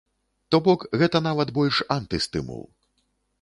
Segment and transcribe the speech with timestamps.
[0.53, 2.65] То бок, гэта нават больш антыстымул.